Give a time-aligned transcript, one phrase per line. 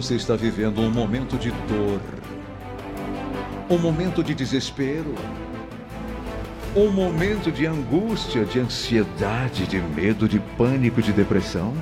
[0.00, 2.00] você está vivendo um momento de dor,
[3.68, 5.12] um momento de desespero,
[6.76, 11.74] um momento de angústia, de ansiedade, de medo, de pânico, de depressão?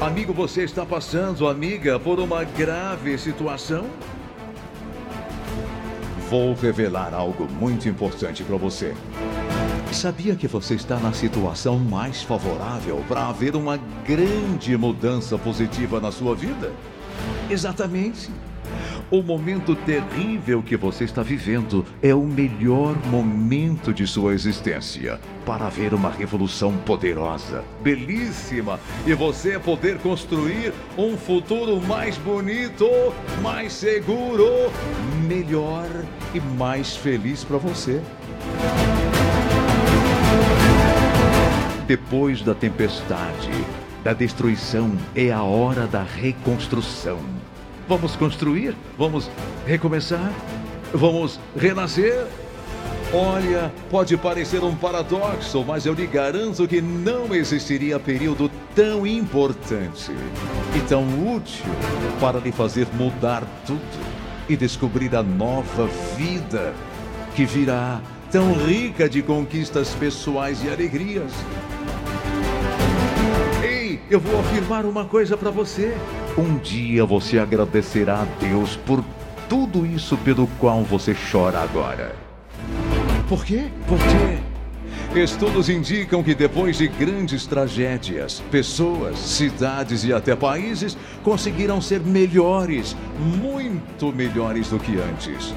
[0.00, 3.84] Amigo, você está passando, amiga, por uma grave situação?
[6.30, 8.94] Vou revelar algo muito importante para você.
[9.92, 16.10] Sabia que você está na situação mais favorável para haver uma grande mudança positiva na
[16.10, 16.72] sua vida?
[17.48, 18.30] Exatamente.
[19.10, 25.68] O momento terrível que você está vivendo é o melhor momento de sua existência para
[25.68, 32.88] ver uma revolução poderosa, belíssima e você poder construir um futuro mais bonito,
[33.42, 34.72] mais seguro,
[35.28, 35.86] melhor
[36.34, 38.00] e mais feliz para você.
[41.92, 43.50] Depois da tempestade,
[44.02, 47.18] da destruição, é a hora da reconstrução.
[47.86, 48.74] Vamos construir?
[48.96, 49.30] Vamos
[49.66, 50.32] recomeçar?
[50.94, 52.26] Vamos renascer?
[53.12, 60.12] Olha, pode parecer um paradoxo, mas eu lhe garanto que não existiria período tão importante
[60.74, 61.04] e tão
[61.36, 61.66] útil
[62.18, 63.82] para lhe fazer mudar tudo
[64.48, 65.86] e descobrir a nova
[66.16, 66.72] vida
[67.36, 71.30] que virá tão rica de conquistas pessoais e alegrias.
[74.10, 75.96] Eu vou afirmar uma coisa para você.
[76.36, 79.02] Um dia você agradecerá a Deus por
[79.48, 82.14] tudo isso pelo qual você chora agora.
[83.28, 83.70] Por quê?
[83.86, 92.00] Porque estudos indicam que depois de grandes tragédias, pessoas, cidades e até países conseguiram ser
[92.00, 95.54] melhores, muito melhores do que antes.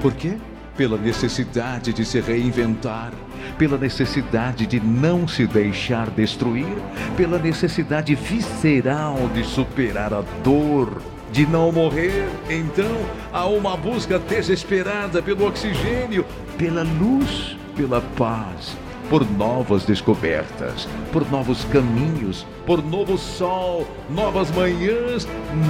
[0.00, 0.36] Por quê?
[0.76, 3.12] Pela necessidade de se reinventar,
[3.58, 6.76] pela necessidade de não se deixar destruir,
[7.16, 11.00] pela necessidade visceral de superar a dor,
[11.32, 12.28] de não morrer.
[12.50, 12.94] Então,
[13.32, 16.24] há uma busca desesperada pelo oxigênio,
[16.58, 18.76] pela luz, pela paz,
[19.08, 25.26] por novas descobertas, por novos caminhos, por novo sol, novas manhãs,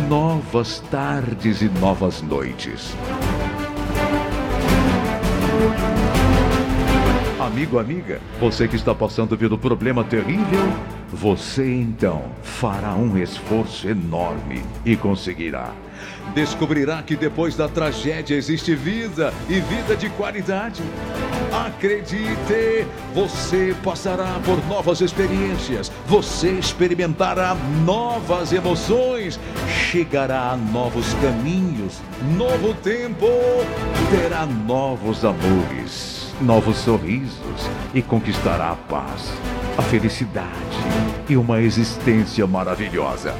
[0.08, 2.94] novas tardes e novas noites.
[7.40, 10.60] Amigo, amiga, você que está passando pelo problema terrível,
[11.12, 15.72] você então fará um esforço enorme e conseguirá.
[16.34, 20.82] Descobrirá que depois da tragédia existe vida e vida de qualidade.
[21.52, 29.38] Acredite, você passará por novas experiências, você experimentará novas emoções,
[29.90, 32.00] chegará a novos caminhos,
[32.36, 33.26] novo tempo,
[34.10, 39.32] terá novos amores novos sorrisos e conquistará a paz,
[39.78, 40.76] a felicidade
[41.28, 43.34] e uma existência maravilhosa.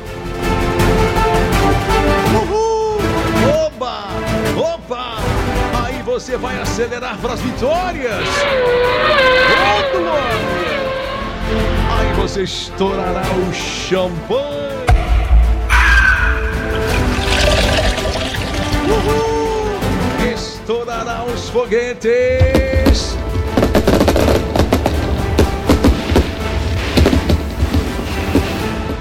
[2.35, 2.99] Uhul!
[3.67, 4.09] Oba!
[4.57, 5.17] Opa!
[5.85, 8.25] Aí você vai acelerar para as vitórias!
[9.93, 10.47] Glória!
[11.99, 14.87] Aí você estourará o champanhe!
[18.89, 19.37] Uhul!
[20.67, 23.17] estourará os foguetes.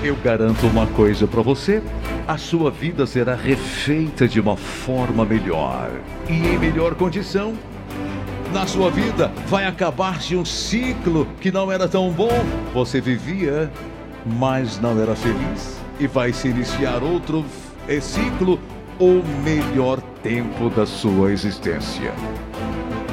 [0.04, 1.82] Eu garanto uma coisa para você:
[2.28, 5.92] a sua vida será refeita de uma forma melhor
[6.28, 7.54] e em melhor condição.
[8.52, 12.32] Na sua vida vai acabar-se um ciclo que não era tão bom.
[12.74, 13.72] Você vivia,
[14.26, 15.78] mas não era feliz.
[16.00, 17.46] E vai se iniciar outro
[18.02, 18.60] ciclo
[19.00, 22.12] o melhor tempo da sua existência.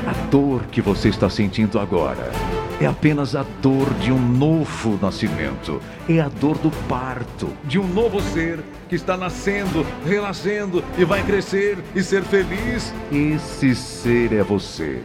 [0.06, 2.30] A dor que você está sentindo agora
[2.80, 5.80] é apenas a dor de um novo nascimento.
[6.08, 11.22] É a dor do parto de um novo ser que está nascendo, renascendo e vai
[11.22, 12.92] crescer e ser feliz.
[13.10, 15.02] Esse ser é você.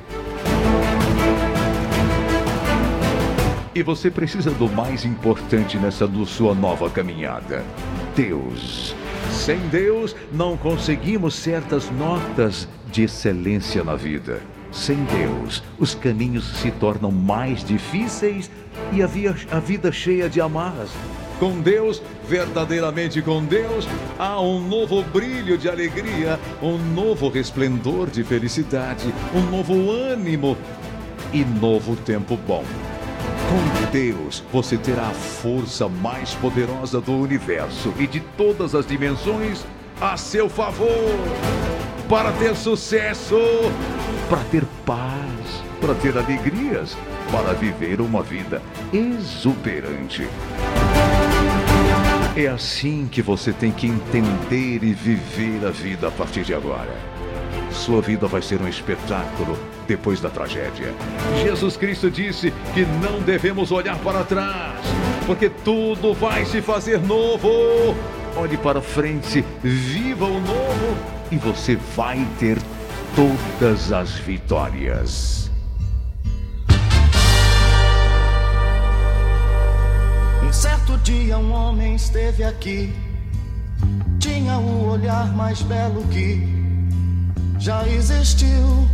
[3.76, 7.64] E você precisa do mais importante nessa sua nova caminhada:
[8.16, 8.96] Deus.
[9.32, 14.42] Sem Deus, não conseguimos certas notas de excelência na vida.
[14.78, 18.50] Sem Deus, os caminhos se tornam mais difíceis
[18.94, 20.92] e a, via, a vida cheia de amarras.
[21.40, 23.88] Com Deus, verdadeiramente com Deus,
[24.20, 30.56] há um novo brilho de alegria, um novo resplendor de felicidade, um novo ânimo
[31.34, 32.64] e novo tempo bom.
[33.50, 39.66] Com Deus, você terá a força mais poderosa do universo e de todas as dimensões
[40.00, 40.88] a seu favor.
[42.08, 43.36] Para ter sucesso,
[44.30, 46.98] para ter paz, para ter alegrias,
[47.32, 50.28] para viver uma vida exuberante.
[52.36, 56.94] É assim que você tem que entender e viver a vida a partir de agora.
[57.72, 59.58] Sua vida vai ser um espetáculo
[59.88, 60.94] depois da tragédia.
[61.42, 64.80] Jesus Cristo disse que não devemos olhar para trás,
[65.26, 67.96] porque tudo vai se fazer novo.
[68.36, 70.98] Olhe para frente, viva o novo
[71.32, 72.58] e você vai ter
[73.18, 75.50] todas as vitórias.
[80.44, 82.94] Um certo dia um homem esteve aqui,
[84.20, 86.48] tinha o olhar mais belo que
[87.58, 88.88] já existiu.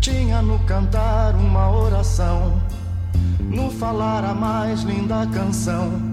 [0.00, 2.62] Tinha no cantar uma oração,
[3.40, 6.11] no falar a mais linda canção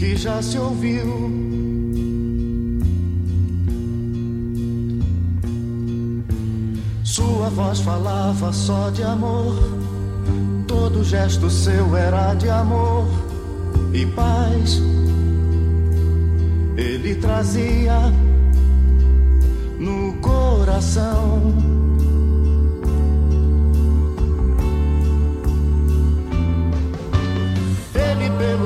[0.00, 1.30] que já se ouviu.
[7.04, 9.54] Sua voz falava só de amor,
[10.66, 13.06] todo gesto seu era de amor
[13.92, 14.80] e paz.
[16.78, 18.00] Ele trazia
[19.78, 21.79] no coração.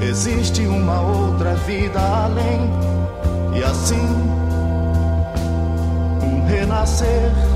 [0.00, 2.70] existe uma outra vida além,
[3.54, 4.00] e assim
[6.22, 7.55] um renascer.